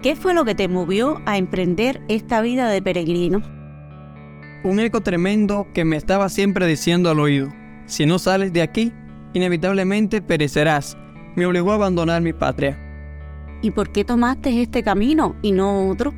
¿Qué 0.00 0.14
fue 0.14 0.32
lo 0.32 0.44
que 0.44 0.54
te 0.54 0.68
movió 0.68 1.20
a 1.26 1.36
emprender 1.36 2.00
esta 2.08 2.40
vida 2.40 2.68
de 2.68 2.80
peregrino? 2.80 3.42
Un 4.62 4.78
eco 4.78 5.00
tremendo 5.00 5.66
que 5.74 5.84
me 5.84 5.96
estaba 5.96 6.28
siempre 6.28 6.66
diciendo 6.66 7.10
al 7.10 7.18
oído, 7.18 7.52
si 7.86 8.06
no 8.06 8.20
sales 8.20 8.52
de 8.52 8.62
aquí, 8.62 8.92
inevitablemente 9.34 10.22
perecerás. 10.22 10.96
Me 11.34 11.46
obligó 11.46 11.72
a 11.72 11.76
abandonar 11.76 12.22
mi 12.22 12.32
patria. 12.32 12.87
¿Y 13.62 13.70
por 13.72 13.90
qué 13.90 14.04
tomaste 14.04 14.62
este 14.62 14.82
camino 14.82 15.36
y 15.42 15.52
no 15.52 15.88
otro? 15.88 16.14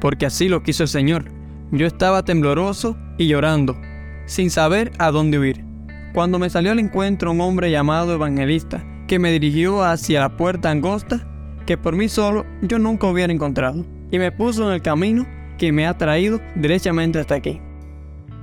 Porque 0.00 0.26
así 0.26 0.48
lo 0.48 0.62
quiso 0.62 0.82
el 0.82 0.88
Señor. 0.88 1.24
Yo 1.70 1.86
estaba 1.86 2.24
tembloroso 2.24 2.96
y 3.18 3.28
llorando, 3.28 3.76
sin 4.26 4.50
saber 4.50 4.92
a 4.98 5.10
dónde 5.10 5.38
huir. 5.38 5.64
Cuando 6.12 6.38
me 6.38 6.50
salió 6.50 6.72
al 6.72 6.78
encuentro 6.78 7.30
un 7.30 7.40
hombre 7.40 7.70
llamado 7.70 8.12
evangelista, 8.12 8.84
que 9.06 9.18
me 9.18 9.30
dirigió 9.30 9.82
hacia 9.82 10.20
la 10.20 10.36
puerta 10.36 10.70
angosta 10.70 11.28
que 11.66 11.78
por 11.78 11.96
mí 11.96 12.08
solo 12.08 12.44
yo 12.60 12.78
nunca 12.78 13.06
hubiera 13.06 13.32
encontrado, 13.32 13.84
y 14.10 14.18
me 14.18 14.32
puso 14.32 14.68
en 14.68 14.74
el 14.74 14.82
camino 14.82 15.26
que 15.58 15.72
me 15.72 15.86
ha 15.86 15.96
traído 15.96 16.40
derechamente 16.54 17.18
hasta 17.18 17.36
aquí. 17.36 17.60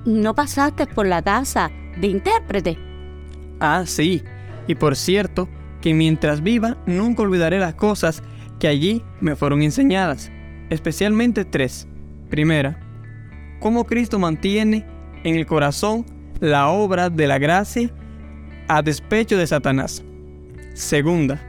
¿No 0.05 0.33
pasaste 0.33 0.87
por 0.87 1.05
la 1.05 1.21
casa 1.21 1.69
de 1.99 2.07
intérprete? 2.07 2.77
Ah, 3.59 3.83
sí, 3.85 4.23
y 4.67 4.75
por 4.75 4.95
cierto, 4.95 5.49
que 5.81 5.93
mientras 5.93 6.41
viva 6.41 6.77
nunca 6.85 7.23
olvidaré 7.23 7.59
las 7.59 7.75
cosas 7.75 8.23
que 8.59 8.67
allí 8.67 9.03
me 9.21 9.35
fueron 9.35 9.61
enseñadas, 9.61 10.31
especialmente 10.69 11.45
tres. 11.45 11.87
Primera, 12.29 12.79
cómo 13.59 13.85
Cristo 13.85 14.19
mantiene 14.19 14.85
en 15.23 15.35
el 15.35 15.45
corazón 15.45 16.05
la 16.39 16.69
obra 16.69 17.09
de 17.09 17.27
la 17.27 17.37
gracia 17.37 17.89
a 18.67 18.81
despecho 18.81 19.37
de 19.37 19.47
Satanás. 19.47 20.03
Segunda, 20.73 21.41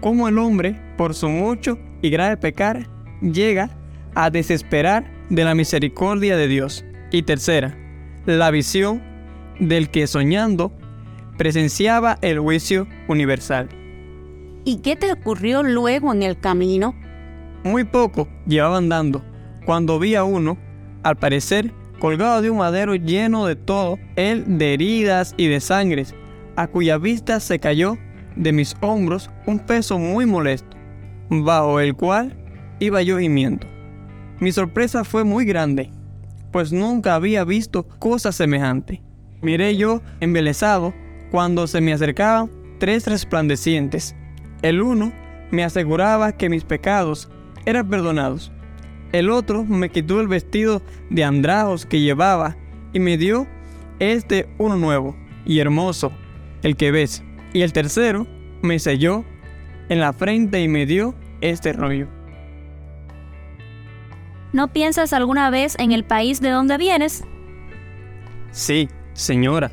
cómo 0.00 0.28
el 0.28 0.38
hombre, 0.38 0.80
por 0.96 1.14
su 1.14 1.28
mucho 1.28 1.78
y 2.00 2.10
grave 2.10 2.36
pecar, 2.36 2.88
llega 3.20 3.70
a 4.14 4.30
desesperar 4.30 5.04
de 5.30 5.44
la 5.44 5.54
misericordia 5.54 6.36
de 6.36 6.48
Dios. 6.48 6.84
Y 7.10 7.22
tercera, 7.22 7.76
la 8.26 8.50
visión 8.50 9.02
del 9.58 9.90
que 9.90 10.06
soñando 10.06 10.72
presenciaba 11.36 12.18
el 12.22 12.38
juicio 12.38 12.86
universal. 13.08 13.68
¿Y 14.64 14.78
qué 14.78 14.96
te 14.96 15.12
ocurrió 15.12 15.62
luego 15.62 16.12
en 16.12 16.22
el 16.22 16.38
camino? 16.38 16.94
Muy 17.64 17.84
poco 17.84 18.28
llevaba 18.46 18.78
andando 18.78 19.22
cuando 19.64 19.98
vi 19.98 20.14
a 20.14 20.24
uno, 20.24 20.58
al 21.02 21.16
parecer, 21.16 21.72
colgado 21.98 22.42
de 22.42 22.50
un 22.50 22.58
madero 22.58 22.94
lleno 22.94 23.46
de 23.46 23.56
todo, 23.56 23.98
él 24.16 24.58
de 24.58 24.74
heridas 24.74 25.34
y 25.36 25.48
de 25.48 25.60
sangres, 25.60 26.14
a 26.56 26.66
cuya 26.66 26.98
vista 26.98 27.40
se 27.40 27.58
cayó 27.58 27.96
de 28.36 28.52
mis 28.52 28.76
hombros 28.80 29.30
un 29.46 29.58
peso 29.58 29.98
muy 29.98 30.26
molesto, 30.26 30.76
bajo 31.30 31.80
el 31.80 31.94
cual 31.94 32.36
iba 32.78 33.02
yo 33.02 33.18
gimiendo. 33.18 33.66
Mi 34.40 34.52
sorpresa 34.52 35.04
fue 35.04 35.24
muy 35.24 35.44
grande, 35.44 35.90
pues 36.52 36.72
nunca 36.72 37.14
había 37.14 37.44
visto 37.44 37.88
cosa 37.98 38.32
semejante. 38.32 39.02
Miré 39.40 39.76
yo 39.76 40.02
embelesado 40.20 40.94
cuando 41.30 41.66
se 41.66 41.80
me 41.80 41.92
acercaban 41.92 42.50
tres 42.78 43.06
resplandecientes. 43.06 44.14
El 44.62 44.82
uno 44.82 45.12
me 45.50 45.64
aseguraba 45.64 46.32
que 46.32 46.48
mis 46.48 46.64
pecados 46.64 47.30
eran 47.66 47.88
perdonados. 47.88 48.52
El 49.12 49.30
otro 49.30 49.64
me 49.64 49.90
quitó 49.90 50.20
el 50.20 50.28
vestido 50.28 50.82
de 51.10 51.24
andrajos 51.24 51.86
que 51.86 52.00
llevaba 52.00 52.56
y 52.92 53.00
me 53.00 53.16
dio 53.16 53.46
este 53.98 54.48
uno 54.58 54.76
nuevo 54.76 55.16
y 55.44 55.60
hermoso, 55.60 56.12
el 56.62 56.76
que 56.76 56.90
ves 56.90 57.22
y 57.52 57.62
el 57.62 57.72
tercero 57.72 58.26
me 58.62 58.78
selló 58.78 59.24
en 59.88 60.00
la 60.00 60.12
frente 60.12 60.60
y 60.60 60.68
me 60.68 60.84
dio 60.84 61.14
este 61.40 61.72
rollo. 61.72 62.08
¿No 64.52 64.72
piensas 64.72 65.12
alguna 65.12 65.50
vez 65.50 65.76
en 65.78 65.92
el 65.92 66.04
país 66.04 66.40
de 66.40 66.50
donde 66.50 66.76
vienes? 66.78 67.24
Sí, 68.50 68.88
señora. 69.14 69.72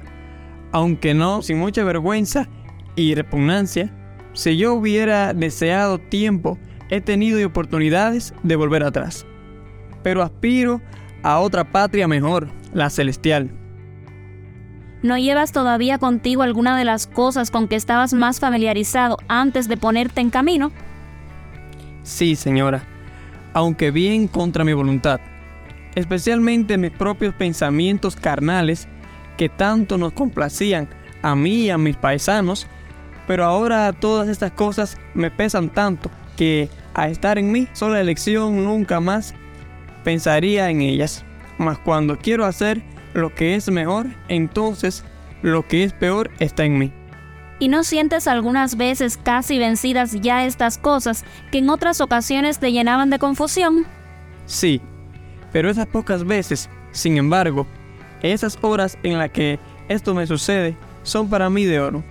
Aunque 0.72 1.14
no 1.14 1.42
sin 1.42 1.58
mucha 1.60 1.84
vergüenza 1.84 2.48
y 2.96 3.16
repugnancia, 3.16 3.94
si 4.34 4.58
yo 4.58 4.74
hubiera 4.74 5.34
deseado 5.34 5.98
tiempo, 5.98 6.58
he 6.90 7.02
tenido 7.02 7.46
oportunidades 7.46 8.34
de 8.44 8.56
volver 8.56 8.84
atrás. 8.84 9.26
Pero 10.04 10.24
aspiro 10.24 10.82
a 11.24 11.40
otra 11.40 11.72
patria 11.72 12.08
mejor, 12.08 12.50
la 12.74 12.90
celestial. 12.90 13.52
¿No 15.04 15.18
llevas 15.18 15.52
todavía 15.52 15.98
contigo 15.98 16.44
alguna 16.44 16.78
de 16.78 16.86
las 16.86 17.08
cosas 17.08 17.50
con 17.50 17.68
que 17.68 17.76
estabas 17.76 18.14
más 18.14 18.40
familiarizado 18.40 19.18
antes 19.28 19.68
de 19.68 19.78
ponerte 19.78 20.22
en 20.22 20.30
camino? 20.30 20.72
Sí, 22.04 22.36
señora, 22.36 22.84
aunque 23.54 23.92
bien 23.92 24.28
contra 24.28 24.64
mi 24.64 24.74
voluntad, 24.74 25.20
especialmente 25.96 26.78
mis 26.78 26.92
propios 26.92 27.34
pensamientos 27.34 28.16
carnales 28.16 28.88
que 29.38 29.50
tanto 29.50 29.98
nos 29.98 30.14
complacían 30.14 30.90
a 31.22 31.36
mí 31.36 31.66
y 31.66 31.70
a 31.70 31.78
mis 31.78 31.96
paisanos, 31.96 32.68
pero 33.28 33.46
ahora 33.46 33.92
todas 33.94 34.30
estas 34.30 34.52
cosas 34.52 34.98
me 35.14 35.32
pesan 35.32 35.70
tanto 35.70 36.10
que 36.36 36.70
a 36.94 37.08
estar 37.08 37.38
en 37.38 37.52
mí 37.52 37.68
sola 37.74 38.02
elección 38.02 38.64
nunca 38.64 39.00
más 39.00 39.34
pensaría 40.04 40.70
en 40.70 40.82
ellas. 40.82 41.24
Mas 41.58 41.78
cuando 41.78 42.18
quiero 42.18 42.46
hacer 42.46 42.82
lo 43.14 43.34
que 43.36 43.56
es 43.56 43.70
mejor, 43.70 44.08
entonces 44.28 45.04
lo 45.42 45.68
que 45.68 45.84
es 45.84 45.94
peor 45.94 46.32
está 46.40 46.66
en 46.66 46.78
mí. 46.78 46.92
¿Y 47.60 47.68
no 47.68 47.84
sientes 47.84 48.28
algunas 48.28 48.76
veces 48.76 49.18
casi 49.18 49.60
vencidas 49.60 50.20
ya 50.20 50.46
estas 50.46 50.80
cosas 50.80 51.24
que 51.52 51.60
en 51.60 51.70
otras 51.70 52.02
ocasiones 52.02 52.58
te 52.58 52.72
llenaban 52.72 53.12
de 53.12 53.20
confusión? 53.20 53.86
Sí, 54.48 54.82
pero 55.52 55.70
esas 55.70 55.86
pocas 55.86 56.26
veces, 56.26 56.70
sin 56.92 57.18
embargo, 57.18 57.68
esas 58.22 58.58
horas 58.62 58.98
en 59.04 59.18
las 59.18 59.32
que 59.32 59.60
esto 59.90 60.14
me 60.14 60.28
sucede 60.28 60.76
son 61.04 61.30
para 61.30 61.50
mí 61.50 61.66
de 61.66 61.80
oro. 61.80 62.04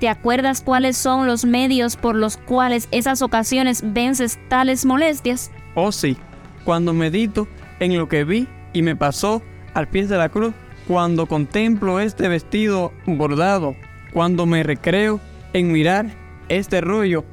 ¿Te 0.00 0.08
acuerdas 0.08 0.60
cuáles 0.60 0.96
son 0.96 1.26
los 1.26 1.44
medios 1.44 1.96
por 1.96 2.16
los 2.16 2.36
cuales 2.36 2.88
esas 2.90 3.22
ocasiones 3.22 3.82
vences 3.94 4.38
tales 4.48 4.84
molestias? 4.84 5.50
Oh 5.74 5.90
sí, 5.90 6.16
cuando 6.64 6.92
medito 6.92 7.48
en 7.80 7.96
lo 7.96 8.08
que 8.08 8.24
vi 8.24 8.46
y 8.74 8.82
me 8.82 8.94
pasó 8.94 9.42
al 9.72 9.88
pie 9.88 10.06
de 10.06 10.18
la 10.18 10.28
cruz, 10.28 10.52
cuando 10.86 11.26
contemplo 11.26 11.98
este 11.98 12.28
vestido 12.28 12.92
bordado, 13.06 13.74
cuando 14.12 14.44
me 14.44 14.62
recreo 14.62 15.20
en 15.52 15.72
mirar 15.72 16.06
este 16.48 16.80
rollo 16.80 17.24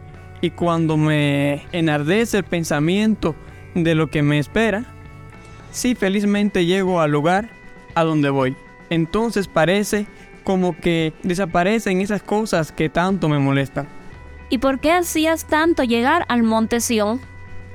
y 0.41 0.51
cuando 0.51 0.98
me 0.98 1.65
enardece 1.72 2.38
el 2.38 2.43
pensamiento 2.43 3.36
de 3.75 3.96
lo 3.96 4.10
que 4.10 4.24
me 4.24 4.39
espera, 4.39 4.86
si 5.72 5.96
felizmente 5.96 6.65
llego 6.65 7.01
al 7.01 7.12
lugar 7.12 7.50
a 7.96 8.04
donde 8.04 8.30
voy. 8.30 8.56
Entonces 8.90 9.48
parece 9.48 10.08
como 10.44 10.78
que 10.78 11.14
desaparecen 11.24 12.02
esas 12.02 12.22
cosas 12.22 12.72
que 12.72 12.90
tanto 12.90 13.30
me 13.30 13.40
molestan. 13.40 13.88
¿Y 14.50 14.58
por 14.58 14.80
qué 14.80 14.92
hacías 14.92 15.46
tanto 15.46 15.84
llegar 15.84 16.26
al 16.28 16.44
monte 16.44 16.80
Sion? 16.80 17.20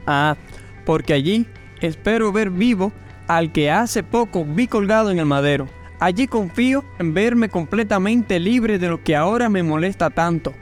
Ah, 0.06 0.36
porque 0.84 1.12
allí 1.12 1.46
espero 1.80 2.30
ver 2.32 2.50
vivo 2.50 2.92
al 3.26 3.52
que 3.52 3.70
hace 3.70 4.02
poco 4.02 4.44
vi 4.44 4.66
colgado 4.66 5.10
en 5.10 5.18
el 5.18 5.26
madero, 5.26 5.68
Allí 6.00 6.28
confío 6.28 6.84
en 7.00 7.12
verme 7.12 7.48
completamente 7.48 8.38
libre 8.38 8.78
de 8.78 8.88
lo 8.88 9.02
que 9.02 9.16
ahora 9.16 9.48
me 9.48 9.64
molesta 9.64 10.10
tanto. 10.10 10.54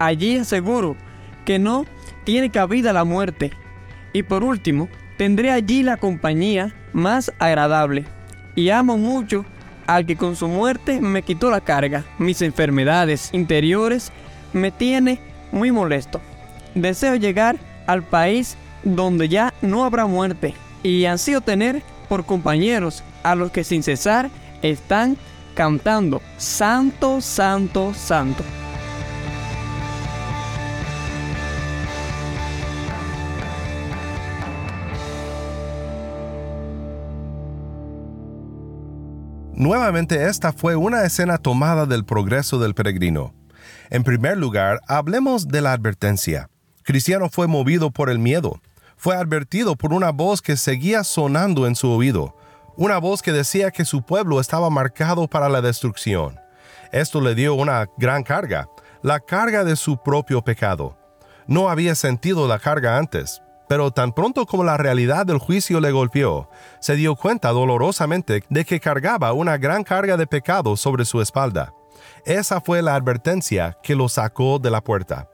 Allí 0.00 0.38
aseguro 0.38 0.96
que 1.44 1.60
no 1.60 1.86
tiene 2.24 2.50
cabida 2.50 2.92
la 2.92 3.04
muerte. 3.04 3.52
Y 4.12 4.24
por 4.24 4.42
último, 4.42 4.88
tendré 5.16 5.52
allí 5.52 5.84
la 5.84 5.96
compañía 5.96 6.74
más 6.92 7.32
agradable. 7.38 8.04
Y 8.54 8.70
amo 8.70 8.98
mucho 8.98 9.44
al 9.86 10.06
que 10.06 10.16
con 10.16 10.36
su 10.36 10.48
muerte 10.48 11.00
me 11.00 11.22
quitó 11.22 11.50
la 11.50 11.60
carga. 11.60 12.04
Mis 12.18 12.42
enfermedades 12.42 13.30
interiores 13.32 14.12
me 14.52 14.70
tiene 14.70 15.20
muy 15.52 15.72
molesto. 15.72 16.20
Deseo 16.74 17.16
llegar 17.16 17.56
al 17.86 18.02
país 18.02 18.56
donde 18.84 19.28
ya 19.28 19.52
no 19.62 19.84
habrá 19.84 20.06
muerte 20.06 20.54
y 20.82 21.04
ansío 21.04 21.40
tener 21.40 21.82
por 22.08 22.24
compañeros 22.24 23.02
a 23.22 23.34
los 23.34 23.50
que 23.50 23.64
sin 23.64 23.82
cesar 23.82 24.30
están 24.62 25.16
cantando 25.54 26.22
Santo, 26.38 27.20
Santo, 27.20 27.92
Santo. 27.94 28.44
Nuevamente 39.60 40.26
esta 40.26 40.54
fue 40.54 40.74
una 40.74 41.04
escena 41.04 41.36
tomada 41.36 41.84
del 41.84 42.06
progreso 42.06 42.58
del 42.58 42.72
peregrino. 42.72 43.34
En 43.90 44.04
primer 44.04 44.38
lugar, 44.38 44.80
hablemos 44.88 45.48
de 45.48 45.60
la 45.60 45.74
advertencia. 45.74 46.48
Cristiano 46.82 47.28
fue 47.28 47.46
movido 47.46 47.90
por 47.90 48.08
el 48.08 48.18
miedo. 48.18 48.58
Fue 48.96 49.16
advertido 49.16 49.76
por 49.76 49.92
una 49.92 50.12
voz 50.12 50.40
que 50.40 50.56
seguía 50.56 51.04
sonando 51.04 51.66
en 51.66 51.76
su 51.76 51.90
oído, 51.90 52.34
una 52.78 52.96
voz 52.96 53.20
que 53.20 53.32
decía 53.32 53.70
que 53.70 53.84
su 53.84 54.00
pueblo 54.00 54.40
estaba 54.40 54.70
marcado 54.70 55.28
para 55.28 55.50
la 55.50 55.60
destrucción. 55.60 56.40
Esto 56.90 57.20
le 57.20 57.34
dio 57.34 57.52
una 57.54 57.86
gran 57.98 58.22
carga, 58.22 58.66
la 59.02 59.20
carga 59.20 59.62
de 59.62 59.76
su 59.76 60.02
propio 60.02 60.42
pecado. 60.42 60.96
No 61.46 61.68
había 61.68 61.94
sentido 61.94 62.48
la 62.48 62.58
carga 62.58 62.96
antes, 62.96 63.42
pero 63.70 63.92
tan 63.92 64.10
pronto 64.10 64.46
como 64.46 64.64
la 64.64 64.76
realidad 64.76 65.24
del 65.24 65.38
juicio 65.38 65.78
le 65.78 65.92
golpeó, 65.92 66.50
se 66.80 66.96
dio 66.96 67.14
cuenta 67.14 67.50
dolorosamente 67.50 68.42
de 68.48 68.64
que 68.64 68.80
cargaba 68.80 69.32
una 69.32 69.58
gran 69.58 69.84
carga 69.84 70.16
de 70.16 70.26
pecado 70.26 70.76
sobre 70.76 71.04
su 71.04 71.20
espalda. 71.20 71.72
Esa 72.24 72.60
fue 72.60 72.82
la 72.82 72.96
advertencia 72.96 73.78
que 73.80 73.94
lo 73.94 74.08
sacó 74.08 74.58
de 74.58 74.72
la 74.72 74.82
puerta. 74.82 75.30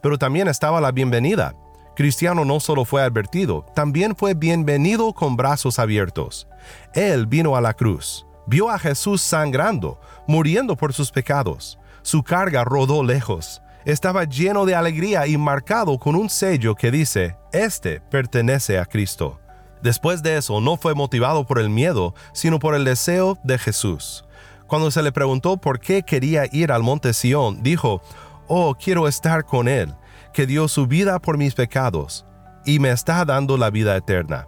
Pero 0.00 0.18
también 0.18 0.46
estaba 0.46 0.80
la 0.80 0.92
bienvenida. 0.92 1.56
Cristiano 1.96 2.44
no 2.44 2.60
solo 2.60 2.84
fue 2.84 3.02
advertido, 3.02 3.66
también 3.74 4.14
fue 4.14 4.34
bienvenido 4.34 5.12
con 5.12 5.34
brazos 5.34 5.80
abiertos. 5.80 6.46
Él 6.94 7.26
vino 7.26 7.56
a 7.56 7.60
la 7.60 7.74
cruz, 7.74 8.24
vio 8.46 8.70
a 8.70 8.78
Jesús 8.78 9.20
sangrando, 9.20 10.00
muriendo 10.28 10.76
por 10.76 10.92
sus 10.92 11.10
pecados. 11.10 11.76
Su 12.02 12.22
carga 12.22 12.62
rodó 12.62 13.02
lejos 13.02 13.60
estaba 13.84 14.24
lleno 14.24 14.66
de 14.66 14.74
alegría 14.74 15.26
y 15.26 15.36
marcado 15.36 15.98
con 15.98 16.16
un 16.16 16.28
sello 16.28 16.74
que 16.74 16.90
dice, 16.90 17.36
Este 17.52 18.00
pertenece 18.00 18.78
a 18.78 18.84
Cristo. 18.84 19.40
Después 19.82 20.22
de 20.22 20.36
eso 20.36 20.60
no 20.60 20.76
fue 20.76 20.94
motivado 20.94 21.46
por 21.46 21.58
el 21.58 21.70
miedo, 21.70 22.14
sino 22.32 22.58
por 22.58 22.74
el 22.74 22.84
deseo 22.84 23.38
de 23.44 23.58
Jesús. 23.58 24.24
Cuando 24.66 24.90
se 24.90 25.02
le 25.02 25.10
preguntó 25.10 25.56
por 25.56 25.80
qué 25.80 26.02
quería 26.02 26.44
ir 26.52 26.70
al 26.70 26.82
monte 26.82 27.12
Sión, 27.12 27.62
dijo, 27.62 28.02
Oh, 28.46 28.74
quiero 28.74 29.08
estar 29.08 29.44
con 29.44 29.68
Él, 29.68 29.94
que 30.32 30.46
dio 30.46 30.68
su 30.68 30.86
vida 30.86 31.18
por 31.18 31.38
mis 31.38 31.54
pecados, 31.54 32.26
y 32.64 32.78
me 32.78 32.90
está 32.90 33.24
dando 33.24 33.56
la 33.56 33.70
vida 33.70 33.96
eterna. 33.96 34.46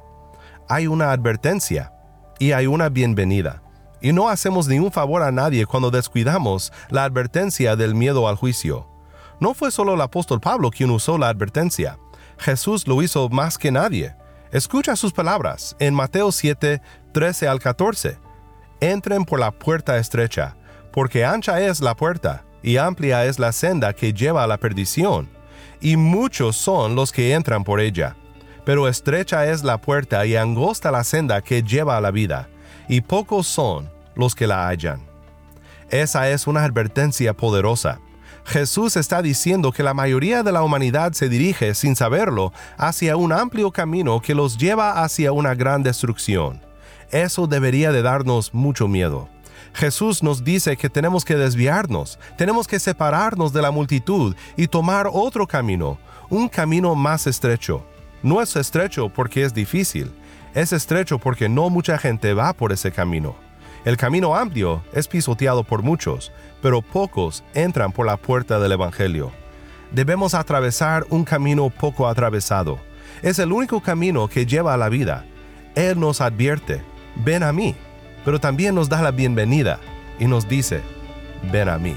Hay 0.69 0.87
una 0.87 1.13
advertencia 1.13 1.93
y 2.39 2.53
hay 2.53 2.67
una 2.67 2.89
bienvenida. 2.89 3.63
Y 4.01 4.13
no 4.13 4.29
hacemos 4.29 4.69
ningún 4.69 4.91
favor 4.91 5.23
a 5.23 5.31
nadie 5.31 5.65
cuando 5.65 5.91
descuidamos 5.91 6.73
la 6.91 7.05
advertencia 7.05 7.77
del 7.77 7.95
miedo 7.95 8.29
al 8.29 8.37
juicio. 8.37 8.92
No 9.43 9.55
fue 9.55 9.73
solo 9.73 9.95
el 9.95 10.01
apóstol 10.01 10.41
Pablo 10.41 10.71
quien 10.71 10.89
usó 10.91 11.19
la 11.19 11.29
advertencia. 11.29 11.99
Jesús 12.39 12.87
lo 12.87 13.03
hizo 13.03 13.29
más 13.29 13.59
que 13.59 13.73
nadie. 13.73 14.15
Escucha 14.53 14.95
sus 14.95 15.13
palabras 15.13 15.75
en 15.81 15.95
Mateo 15.95 16.31
7, 16.31 16.81
13 17.11 17.49
al 17.49 17.59
14. 17.59 18.19
Entren 18.81 19.25
por 19.25 19.41
la 19.41 19.51
puerta 19.51 19.99
estrecha, 19.99 20.55
porque 20.93 21.25
ancha 21.25 21.61
es 21.61 21.81
la 21.81 21.97
puerta 21.97 22.45
y 22.63 22.77
amplia 22.77 23.25
es 23.25 23.41
la 23.41 23.51
senda 23.51 23.93
que 23.95 24.13
lleva 24.13 24.45
a 24.45 24.47
la 24.47 24.59
perdición, 24.59 25.29
y 25.81 25.97
muchos 25.97 26.55
son 26.55 26.95
los 26.95 27.11
que 27.11 27.35
entran 27.35 27.65
por 27.65 27.81
ella. 27.81 28.15
Pero 28.65 28.87
estrecha 28.87 29.47
es 29.47 29.65
la 29.65 29.81
puerta 29.81 30.25
y 30.25 30.37
angosta 30.37 30.93
la 30.93 31.03
senda 31.03 31.43
que 31.43 31.65
lleva 31.65 31.97
a 31.97 32.01
la 32.01 32.13
vida, 32.13 32.49
y 32.89 33.01
pocos 33.01 33.49
son 33.49 33.91
los 34.15 34.37
que 34.37 34.47
la 34.47 34.69
hallan. 34.69 35.05
Esa 35.91 36.31
es 36.31 36.47
una 36.47 36.63
advertencia 36.63 37.37
poderosa 37.37 37.99
Jesús 38.45 38.97
está 38.97 39.23
diciendo 39.23 39.73
que 39.73 39.83
la 39.83 39.95
mayoría 39.95 40.43
de 40.43 40.53
la 40.53 40.63
humanidad 40.63 41.13
se 41.13 41.29
dirige, 41.29 41.75
sin 41.75 41.97
saberlo, 41.97 42.53
hacia 42.77 43.17
un 43.17 43.33
amplio 43.33 43.71
camino 43.71 44.21
que 44.21 44.35
los 44.35 44.59
lleva 44.59 45.03
hacia 45.03 45.33
una 45.33 45.55
gran 45.55 45.83
destrucción. 45.83 46.61
Eso 47.11 47.47
debería 47.47 47.93
de 47.93 48.03
darnos 48.03 48.53
mucho 48.53 48.89
miedo. 48.89 49.29
Jesús 49.75 50.23
nos 50.23 50.45
dice 50.45 50.77
que 50.77 50.91
tenemos 50.91 51.25
que 51.25 51.37
desviarnos, 51.37 52.19
tenemos 52.37 52.67
que 52.67 52.79
separarnos 52.79 53.53
de 53.53 53.63
la 53.63 53.71
multitud 53.71 54.35
y 54.57 54.67
tomar 54.67 55.09
otro 55.11 55.47
camino, 55.47 55.99
un 56.29 56.49
camino 56.49 56.95
más 56.95 57.27
estrecho. 57.27 57.85
No 58.23 58.43
es 58.43 58.55
estrecho 58.57 59.09
porque 59.09 59.45
es 59.45 59.55
difícil, 59.55 60.13
es 60.55 60.73
estrecho 60.73 61.19
porque 61.19 61.49
no 61.49 61.71
mucha 61.71 61.97
gente 61.97 62.35
va 62.35 62.53
por 62.53 62.73
ese 62.73 62.93
camino. 62.93 63.35
El 63.85 63.97
camino 63.97 64.37
amplio 64.37 64.85
es 64.93 65.09
pisoteado 65.09 65.65
por 65.65 65.83
muchos, 65.83 66.31
pero 66.61 66.83
pocos 66.83 67.43
entran 67.53 67.91
por 67.91 68.07
la 68.07 68.17
puerta 68.17 68.61
del 68.61 68.73
Evangelio. 68.73 69.33
Debemos 69.91 70.35
atravesar 70.35 71.05
un 71.11 71.25
camino 71.25 71.69
poco 71.69 72.07
atravesado. 72.07 72.79
Es 73.23 73.41
el 73.41 73.53
único 73.53 73.83
camino 73.83 74.29
que 74.29 74.47
lleva 74.47 74.73
a 74.73 74.77
la 74.77 74.89
vida. 74.89 75.25
Él 75.75 75.99
nos 75.99 76.21
advierte, 76.21 76.83
ven 77.25 77.43
a 77.43 77.53
mí, 77.53 77.75
pero 78.25 78.39
también 78.39 78.75
nos 78.75 78.89
da 78.89 79.03
la 79.03 79.11
bienvenida 79.11 79.81
y 80.21 80.27
nos 80.27 80.49
dice, 80.49 80.81
ven 81.51 81.69
a 81.69 81.77
mí. 81.77 81.97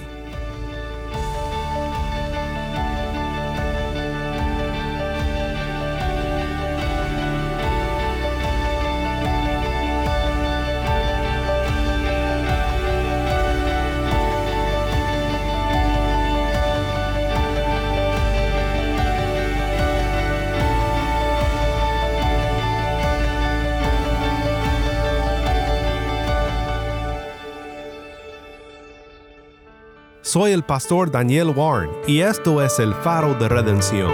Soy 30.36 30.52
el 30.52 30.63
pastor 30.63 31.12
Daniel 31.12 31.54
Warren 31.56 31.91
y 32.08 32.19
esto 32.19 32.62
es 32.62 32.80
el 32.80 32.93
faro 32.93 33.36
de 33.36 33.48
redención. 33.48 34.12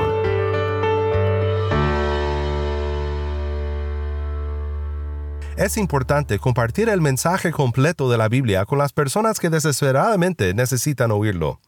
Es 5.57 5.77
importante 5.77 6.37
compartir 6.37 6.89
el 6.89 7.01
mensaje 7.01 7.51
completo 7.51 8.07
de 8.07 8.19
la 8.19 8.29
Biblia 8.29 8.65
con 8.65 8.77
las 8.77 8.93
personas 8.93 9.39
que 9.39 9.49
desesperadamente 9.49 10.53
necesitan 10.53 11.09
oírlo. 11.09 11.59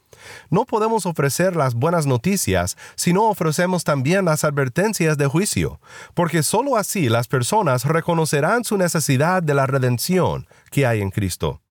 No 0.51 0.65
podemos 0.65 1.07
ofrecer 1.07 1.55
las 1.55 1.73
buenas 1.73 2.05
noticias 2.05 2.77
si 2.93 3.11
no 3.11 3.29
ofrecemos 3.29 3.83
también 3.83 4.25
las 4.25 4.43
advertencias 4.43 5.17
de 5.17 5.25
juicio, 5.25 5.79
porque 6.13 6.43
sólo 6.43 6.77
así 6.77 7.09
las 7.09 7.27
personas 7.27 7.85
reconocerán 7.85 8.65
su 8.65 8.77
necesidad 8.77 9.41
de 9.41 9.55
la 9.55 9.65
redención 9.65 10.45
que 10.69 10.85
hay 10.85 11.01
en 11.01 11.09
Cristo. 11.09 11.62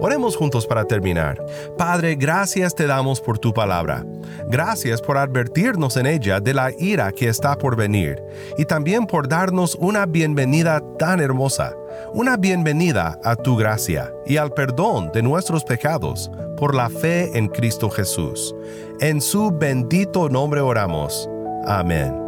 Oremos 0.00 0.36
juntos 0.36 0.66
para 0.66 0.84
terminar. 0.84 1.44
Padre, 1.76 2.14
gracias 2.14 2.74
te 2.74 2.86
damos 2.86 3.20
por 3.20 3.38
tu 3.38 3.52
palabra. 3.52 4.04
Gracias 4.48 5.02
por 5.02 5.18
advertirnos 5.18 5.96
en 5.96 6.06
ella 6.06 6.40
de 6.40 6.54
la 6.54 6.70
ira 6.78 7.12
que 7.12 7.28
está 7.28 7.56
por 7.56 7.76
venir 7.76 8.22
y 8.56 8.64
también 8.64 9.06
por 9.06 9.28
darnos 9.28 9.74
una 9.74 10.06
bienvenida 10.06 10.80
tan 10.98 11.20
hermosa, 11.20 11.74
una 12.12 12.36
bienvenida 12.36 13.18
a 13.24 13.36
tu 13.36 13.56
gracia 13.56 14.12
y 14.26 14.36
al 14.36 14.52
perdón 14.52 15.10
de 15.12 15.22
nuestros 15.22 15.64
pecados 15.64 16.30
por 16.56 16.74
la 16.74 16.88
fe 16.90 17.36
en 17.36 17.48
Cristo 17.48 17.90
Jesús. 17.90 18.54
En 19.00 19.20
su 19.20 19.50
bendito 19.50 20.28
nombre 20.28 20.60
oramos. 20.60 21.28
Amén. 21.66 22.27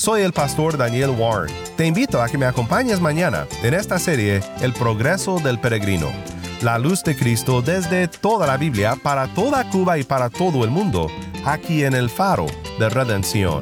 Soy 0.00 0.22
el 0.22 0.32
pastor 0.32 0.78
Daniel 0.78 1.10
Warren. 1.10 1.54
Te 1.76 1.84
invito 1.84 2.22
a 2.22 2.28
que 2.30 2.38
me 2.38 2.46
acompañes 2.46 3.02
mañana 3.02 3.46
en 3.62 3.74
esta 3.74 3.98
serie 3.98 4.40
El 4.62 4.72
progreso 4.72 5.40
del 5.40 5.60
peregrino. 5.60 6.06
La 6.62 6.78
luz 6.78 7.04
de 7.04 7.14
Cristo 7.14 7.60
desde 7.60 8.08
toda 8.08 8.46
la 8.46 8.56
Biblia 8.56 8.96
para 8.96 9.26
toda 9.34 9.68
Cuba 9.68 9.98
y 9.98 10.04
para 10.04 10.30
todo 10.30 10.64
el 10.64 10.70
mundo, 10.70 11.08
aquí 11.44 11.84
en 11.84 11.92
el 11.92 12.08
faro 12.08 12.46
de 12.78 12.88
redención. 12.88 13.60